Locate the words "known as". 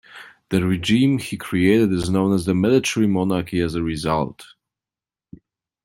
2.09-2.45